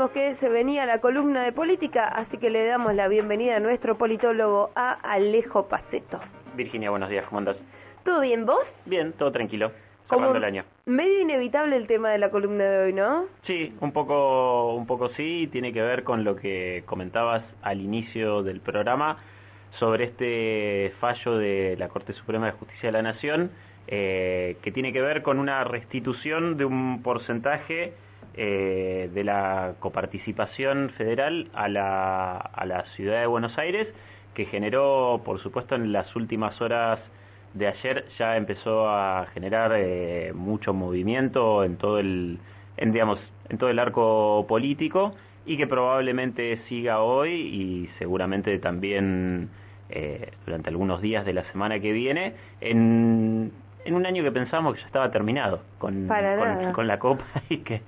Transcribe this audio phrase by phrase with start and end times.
[0.00, 3.60] dijimos que se venía la columna de política, así que le damos la bienvenida a
[3.60, 6.18] nuestro politólogo, a Alejo Paceto.
[6.54, 7.58] Virginia, buenos días, ¿cómo andas?
[8.02, 8.64] ¿Todo bien, vos?
[8.86, 9.72] Bien, todo tranquilo,
[10.06, 10.64] Como el año.
[10.86, 13.26] medio inevitable el tema de la columna de hoy, ¿no?
[13.42, 18.42] Sí, un poco, un poco sí, tiene que ver con lo que comentabas al inicio
[18.42, 19.18] del programa
[19.72, 23.50] sobre este fallo de la Corte Suprema de Justicia de la Nación,
[23.86, 27.92] eh, que tiene que ver con una restitución de un porcentaje
[28.34, 33.88] eh, de la coparticipación federal a la, a la ciudad de Buenos Aires,
[34.34, 37.00] que generó, por supuesto, en las últimas horas
[37.54, 42.38] de ayer ya empezó a generar eh, mucho movimiento en todo el,
[42.76, 45.14] en, digamos, en todo el arco político
[45.46, 49.48] y que probablemente siga hoy y seguramente también
[49.88, 53.50] eh, durante algunos días de la semana que viene en,
[53.84, 57.58] en un año que pensamos que ya estaba terminado con, con, con la Copa y
[57.58, 57.82] que,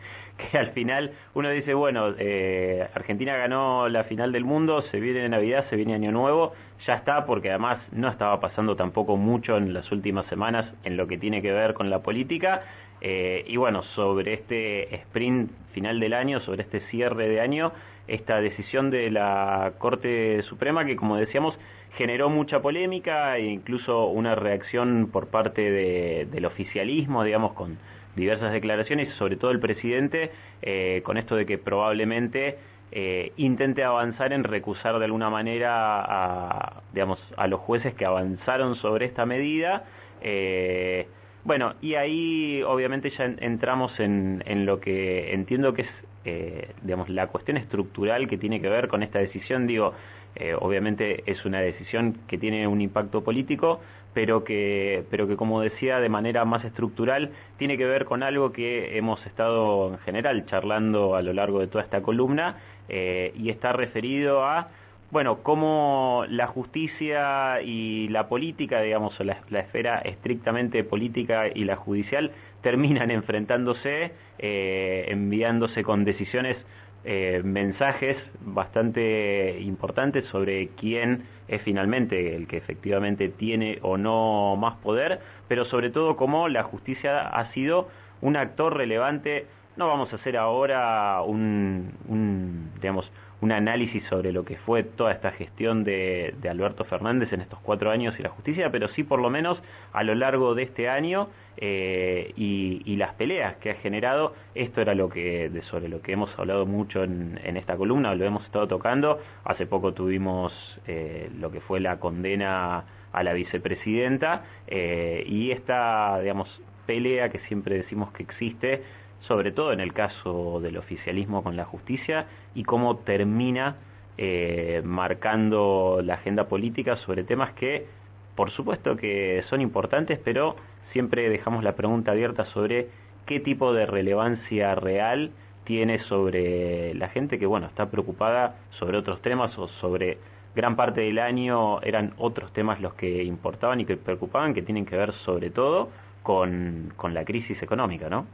[0.51, 5.28] que al final uno dice, bueno, eh, Argentina ganó la final del mundo, se viene
[5.28, 6.53] Navidad, se viene Año Nuevo,
[6.86, 11.06] ya está, porque además no estaba pasando tampoco mucho en las últimas semanas en lo
[11.06, 12.62] que tiene que ver con la política.
[13.00, 17.72] Eh, y bueno, sobre este sprint final del año, sobre este cierre de año,
[18.06, 21.59] esta decisión de la Corte Suprema que, como decíamos,
[21.97, 27.77] generó mucha polémica e incluso una reacción por parte de- del oficialismo, digamos, con
[28.16, 30.30] diversas declaraciones, sobre todo el presidente,
[30.62, 32.58] eh, con esto de que probablemente
[32.92, 38.74] eh, intente avanzar en recusar de alguna manera a, digamos, a los jueces que avanzaron
[38.77, 39.84] sobre esta medida.
[40.20, 41.06] Eh,
[41.44, 45.88] bueno, y ahí obviamente ya en- entramos en, en lo que entiendo que es,
[46.24, 49.66] eh, digamos, la cuestión estructural que tiene que ver con esta decisión.
[49.66, 49.94] Digo,
[50.36, 53.80] eh, obviamente es una decisión que tiene un impacto político,
[54.14, 58.53] pero que, pero que como decía, de manera más estructural, tiene que ver con algo
[58.53, 62.56] que hemos estado en general charlando a lo largo de toda esta columna,
[62.88, 64.69] eh, y está referido a
[65.12, 71.64] bueno, cómo la justicia y la política, digamos, o la, la esfera estrictamente política y
[71.64, 72.32] la judicial
[72.62, 76.56] terminan enfrentándose, eh, enviándose con decisiones,
[77.04, 84.76] eh, mensajes bastante importantes sobre quién es finalmente el que efectivamente tiene o no más
[84.76, 87.88] poder, pero sobre todo cómo la justicia ha sido
[88.20, 89.46] un actor relevante.
[89.76, 93.10] No vamos a hacer ahora un, un digamos,
[93.42, 97.58] un análisis sobre lo que fue toda esta gestión de, de, Alberto Fernández en estos
[97.58, 99.60] cuatro años y la justicia, pero sí por lo menos
[99.92, 104.34] a lo largo de este año eh, y, y, las peleas que ha generado.
[104.54, 108.14] Esto era lo que de, sobre lo que hemos hablado mucho en, en, esta columna,
[108.14, 109.20] lo hemos estado tocando.
[109.44, 110.52] Hace poco tuvimos
[110.86, 116.48] eh, lo que fue la condena a la vicepresidenta eh, y esta, digamos,
[116.86, 118.82] pelea que siempre decimos que existe
[119.27, 123.77] sobre todo en el caso del oficialismo con la justicia y cómo termina
[124.19, 127.87] eh, marcando la agenda política sobre temas que,
[128.34, 130.56] por supuesto que son importantes, pero
[130.93, 132.88] siempre dejamos la pregunta abierta sobre
[133.27, 135.31] qué tipo de relevancia real
[135.65, 140.19] tiene sobre la gente que, bueno, está preocupada sobre otros temas o sobre
[140.55, 144.84] gran parte del año eran otros temas los que importaban y que preocupaban, que tienen
[144.84, 145.91] que ver sobre todo
[146.22, 148.27] con, con la crisis económica, ¿no?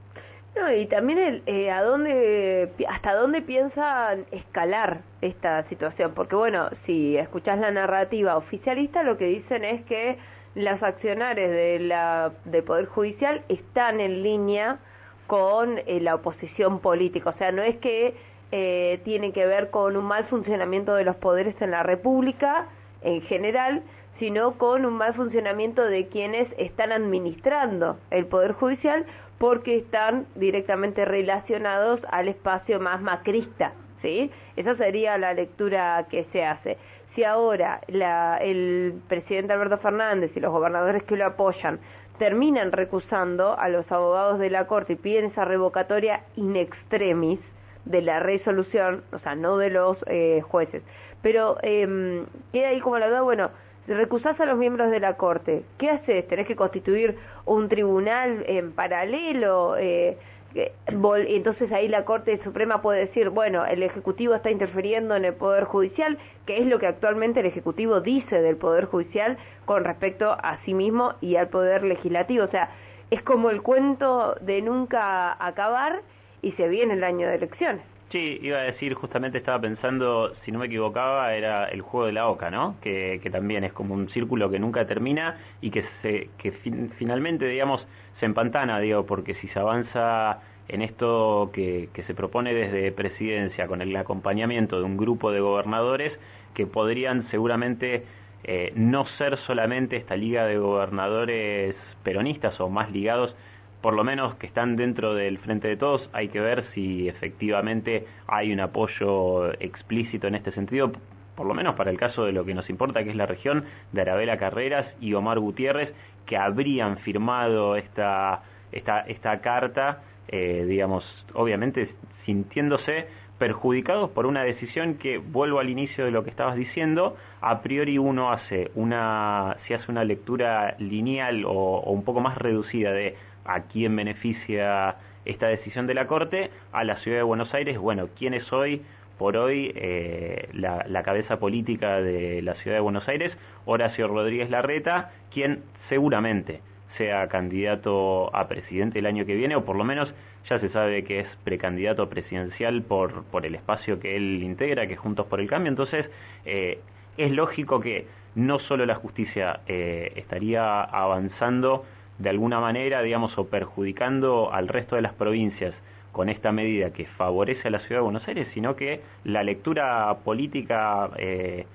[0.57, 6.69] No, y también el, eh, a dónde, hasta dónde piensan escalar esta situación, porque bueno,
[6.85, 10.19] si escuchás la narrativa oficialista, lo que dicen es que
[10.55, 14.79] las accionarias de la del poder judicial están en línea
[15.27, 18.17] con eh, la oposición política, o sea, no es que
[18.51, 22.67] eh, tiene que ver con un mal funcionamiento de los poderes en la República
[23.03, 23.83] en general,
[24.19, 29.05] sino con un mal funcionamiento de quienes están administrando el poder judicial
[29.39, 33.73] porque están directamente relacionados al espacio más macrista,
[34.03, 34.31] ¿sí?
[34.57, 36.77] Esa sería la lectura que se hace.
[37.15, 41.79] Si ahora la, el presidente Alberto Fernández y los gobernadores que lo apoyan
[42.19, 47.41] terminan recusando a los abogados de la Corte y piden esa revocatoria in extremis
[47.85, 50.83] de la resolución, o sea, no de los eh, jueces,
[51.23, 53.51] pero eh, queda ahí como la duda, bueno,
[53.95, 56.27] recusás a los miembros de la Corte, ¿qué haces?
[56.29, 59.77] ¿Tenés que constituir un tribunal en paralelo?
[59.79, 60.17] Eh,
[60.55, 65.65] entonces ahí la Corte Suprema puede decir, bueno, el Ejecutivo está interfiriendo en el Poder
[65.65, 70.59] Judicial, que es lo que actualmente el Ejecutivo dice del Poder Judicial con respecto a
[70.65, 72.45] sí mismo y al Poder Legislativo.
[72.45, 72.71] O sea,
[73.11, 76.01] es como el cuento de nunca acabar
[76.43, 77.98] y se viene el año de elecciones.
[78.11, 82.13] Sí, iba a decir, justamente estaba pensando, si no me equivocaba, era el juego de
[82.13, 82.77] la oca, ¿no?
[82.81, 86.91] Que, que también es como un círculo que nunca termina y que, se, que fin,
[86.99, 87.87] finalmente, digamos,
[88.19, 93.83] se empantana, digo, porque si se avanza en esto que, se propone desde presidencia con
[93.83, 96.13] el acompañamiento de un grupo de gobernadores
[96.55, 98.05] que podrían seguramente
[98.45, 103.35] eh, no ser solamente esta liga de gobernadores peronistas o más ligados,
[103.81, 108.07] por lo menos que están dentro del frente de todos, hay que ver si efectivamente
[108.27, 110.93] hay un apoyo explícito en este sentido,
[111.37, 113.65] por lo menos para el caso de lo que nos importa, que es la región
[113.93, 115.93] de Arabela Carreras y Omar Gutiérrez,
[116.27, 118.43] que habrían firmado esta,
[118.73, 121.89] esta, esta carta eh, digamos, obviamente
[122.27, 123.07] sintiéndose
[123.39, 127.97] perjudicados por una decisión que, vuelvo al inicio de lo que estabas diciendo, a priori
[127.97, 133.17] uno hace una, si hace una lectura lineal o, un poco más reducida de
[133.49, 138.09] a quién beneficia esta decisión de la Corte, a la ciudad de Buenos Aires, bueno,
[138.17, 138.83] ¿quién es hoy,
[139.19, 143.37] por hoy, eh, la, cabeza política de la ciudad de Buenos Aires?
[143.65, 146.61] Horacio Rodríguez Larreta, quien seguramente
[146.97, 150.13] sea candidato a presidente el año que viene, o por lo menos
[150.49, 154.95] ya se sabe que es precandidato presidencial por, por el espacio que él integra, que
[154.95, 155.71] es Juntos por el Cambio.
[155.71, 156.07] Entonces,
[156.45, 156.81] eh,
[157.17, 161.85] es lógico que no solo la justicia eh, estaría avanzando
[162.19, 165.75] de alguna manera, digamos, o perjudicando al resto de las provincias
[166.13, 170.17] con esta medida que favorece a la ciudad de Buenos Aires, sino que la lectura
[170.25, 171.67] política eh,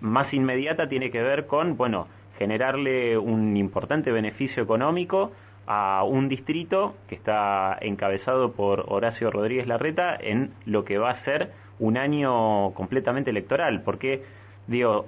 [0.00, 2.06] más inmediata tiene que ver con, bueno,
[2.38, 5.32] generarle un importante beneficio económico
[5.66, 11.24] a un distrito que está encabezado por Horacio Rodríguez Larreta en lo que va a
[11.24, 14.22] ser un año completamente electoral, porque
[14.66, 15.06] digo,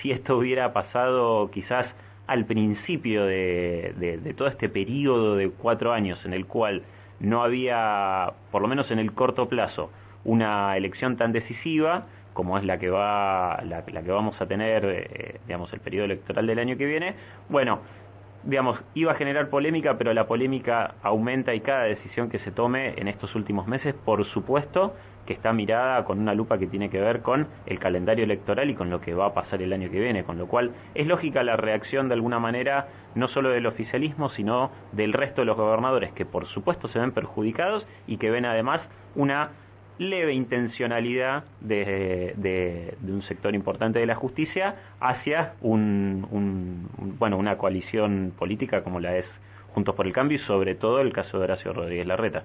[0.00, 1.86] si esto hubiera pasado quizás
[2.30, 6.84] al principio de, todo este periodo de cuatro años en el cual
[7.18, 9.90] no había, por lo menos en el corto plazo,
[10.22, 15.40] una elección tan decisiva, como es la que va la, que vamos a tener eh,
[15.48, 17.16] digamos el periodo electoral del año que viene
[17.48, 17.80] bueno
[18.44, 22.94] digamos iba a generar polémica pero la polémica aumenta y cada decisión que se tome
[22.96, 24.94] en estos últimos meses por supuesto
[25.26, 28.74] que está mirada con una lupa que tiene que ver con el calendario electoral y
[28.74, 31.42] con lo que va a pasar el año que viene, con lo cual es lógica
[31.42, 36.12] la reacción de alguna manera no solo del oficialismo, sino del resto de los gobernadores,
[36.12, 38.80] que por supuesto se ven perjudicados y que ven además
[39.14, 39.50] una
[40.00, 46.88] leve intencionalidad de, de, un sector importante de la justicia hacia un,
[47.18, 49.26] bueno, una coalición política como la es
[49.74, 52.44] Juntos por el Cambio y sobre todo el caso de Horacio Rodríguez Larreta.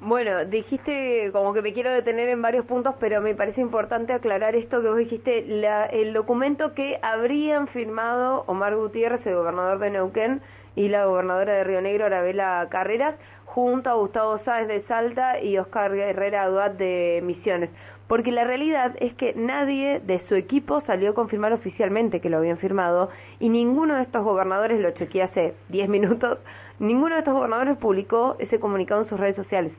[0.00, 4.56] Bueno, dijiste como que me quiero detener en varios puntos, pero me parece importante aclarar
[4.56, 9.90] esto que vos dijiste, la, el documento que habrían firmado Omar Gutiérrez, el gobernador de
[9.90, 10.42] Neuquén,
[10.74, 15.58] y la gobernadora de Río Negro, Arabela Carreras, junto a Gustavo Sáez de Salta y
[15.58, 17.70] Oscar Herrera Aduat de Misiones.
[18.12, 22.36] Porque la realidad es que nadie de su equipo salió a confirmar oficialmente que lo
[22.36, 23.08] habían firmado
[23.40, 26.38] y ninguno de estos gobernadores, lo chequeé hace 10 minutos,
[26.78, 29.72] ninguno de estos gobernadores publicó ese comunicado en sus redes sociales.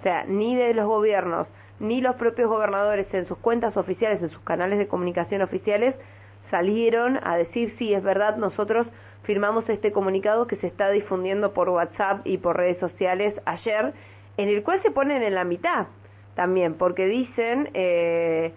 [0.00, 1.46] O sea, ni de los gobiernos,
[1.78, 5.94] ni los propios gobernadores en sus cuentas oficiales, en sus canales de comunicación oficiales,
[6.50, 8.88] salieron a decir, sí, es verdad, nosotros
[9.22, 13.94] firmamos este comunicado que se está difundiendo por WhatsApp y por redes sociales ayer,
[14.36, 15.86] en el cual se ponen en la mitad
[16.38, 18.52] también, porque dicen, eh,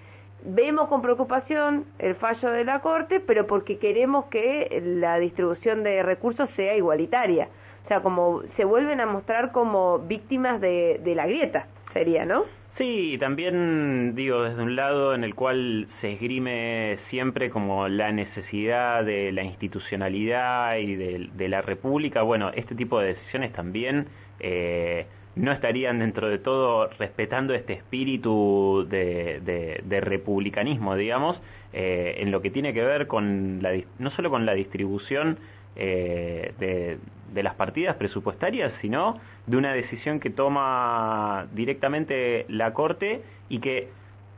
[0.45, 6.03] vemos con preocupación el fallo de la Corte, pero porque queremos que la distribución de
[6.03, 7.49] recursos sea igualitaria.
[7.83, 12.43] O sea, como se vuelven a mostrar como víctimas de, de la grieta, sería, ¿no?
[12.77, 19.03] Sí, también digo desde un lado en el cual se esgrime siempre como la necesidad
[19.03, 24.07] de la institucionalidad y de, la república, bueno, este tipo de decisiones también
[24.39, 25.05] eh,
[25.35, 31.39] no estarían dentro de todo respetando este espíritu de, republicanismo, digamos,
[31.73, 35.37] eh, en lo que tiene que ver con la, no solo con la distribución
[35.75, 36.97] eh, de,
[37.33, 43.89] de las partidas presupuestarias, sino de una decisión que toma directamente la Corte y que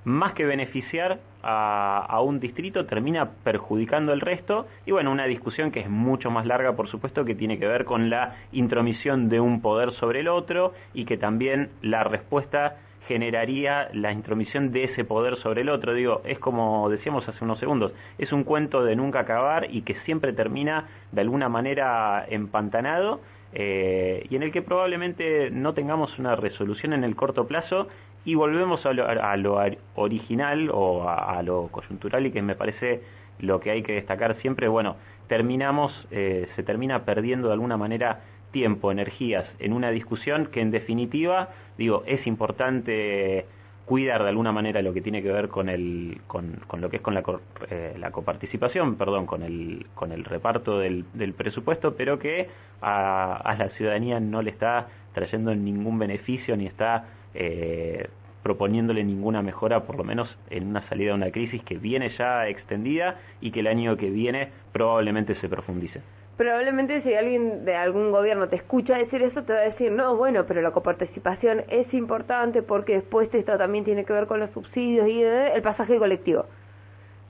[0.05, 4.67] más que beneficiar a, un distrito termina perjudicando el resto.
[4.85, 7.85] Y bueno, una discusión que es mucho más larga por supuesto que tiene que ver
[7.85, 13.89] con la intromisión de un poder sobre el otro y que también la respuesta generaría
[13.93, 15.93] la intromisión de ese poder sobre el otro.
[15.93, 19.95] Digo, es como decíamos hace unos segundos, es un cuento de nunca acabar y que
[20.05, 23.21] siempre termina de alguna manera empantanado
[23.53, 27.87] eh, y en el que probablemente no tengamos una resolución en el corto plazo
[28.25, 29.59] y volvemos a lo,
[29.95, 33.01] original o a, lo coyuntural y que me parece
[33.39, 34.95] lo que hay que destacar siempre, bueno,
[35.27, 38.21] terminamos, eh, se termina perdiendo de alguna manera
[38.53, 43.45] tiempo, energías en una discusión que en definitiva, digo, es importante
[43.85, 46.97] cuidar de alguna manera lo que tiene que ver con el con, con lo que
[46.97, 47.23] es con la,
[47.69, 52.47] eh, la coparticipación perdón con el con el reparto del, del presupuesto pero que
[52.81, 58.07] a, la ciudadanía no le está trayendo ningún beneficio ni está eh,
[58.41, 62.47] proponiéndole ninguna mejora por lo menos en una salida de una crisis que viene ya
[62.47, 66.01] extendida y que el año que viene probablemente se profundice
[66.37, 70.15] probablemente si alguien de algún gobierno te escucha decir eso, te va a decir, no,
[70.15, 74.49] bueno, pero la coparticipación es importante porque después esto también tiene que ver con los
[74.51, 76.45] subsidios y el pasaje colectivo.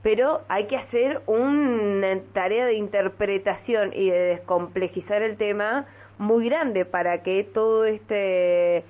[0.01, 5.85] Pero hay que hacer una tarea de interpretación y de descomplejizar el tema
[6.17, 8.83] muy grande para que todo este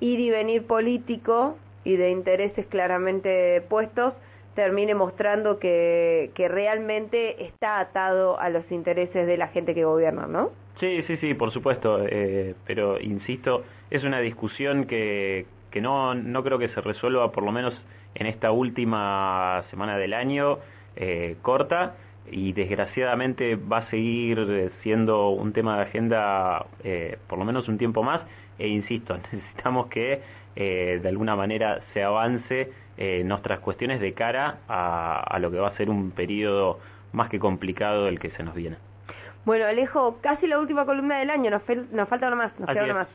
[0.00, 4.14] ir y venir político y de intereses claramente puestos
[4.58, 10.26] termine mostrando que, que realmente está atado a los intereses de la gente que gobierna,
[10.26, 10.50] ¿no?
[10.80, 16.42] Sí, sí, sí, por supuesto, eh, pero insisto, es una discusión que, que no, no
[16.42, 17.72] creo que se resuelva por lo menos
[18.16, 20.58] en esta última semana del año
[20.96, 21.94] eh, corta
[22.30, 27.78] y desgraciadamente va a seguir siendo un tema de agenda eh, por lo menos un
[27.78, 28.20] tiempo más
[28.58, 30.20] e insisto, necesitamos que
[30.56, 35.58] eh, de alguna manera se avance eh, nuestras cuestiones de cara a, a, lo que
[35.58, 36.80] va a ser un periodo
[37.12, 38.76] más que complicado del que se nos viene.
[39.44, 42.84] Bueno, Alejo, casi la última columna del año, nos, nos falta una más, nos queda
[42.84, 43.08] una más.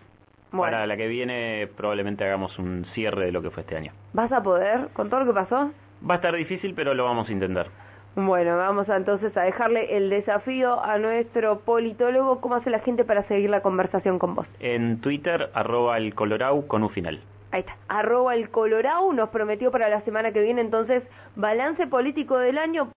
[0.51, 0.71] Bueno.
[0.71, 3.91] Para la que viene probablemente hagamos un cierre de lo que fue este año.
[4.13, 5.71] ¿Vas a poder con todo lo que pasó?
[6.07, 7.67] Va a estar difícil, pero lo vamos a intentar.
[8.15, 12.41] Bueno, vamos entonces a dejarle el desafío a nuestro politólogo.
[12.41, 14.45] ¿Cómo hace la gente para seguir la conversación con vos?
[14.59, 17.19] En Twitter, arroba el Colorau con un final.
[17.51, 21.03] Ahí está, arroba el Colorau nos prometió para la semana que viene entonces
[21.35, 22.89] balance político del año.